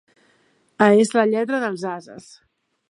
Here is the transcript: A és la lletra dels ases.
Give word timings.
A 0.85 0.87
és 1.03 1.13
la 1.19 1.27
lletra 1.33 1.61
dels 1.67 1.87
ases. 1.93 2.31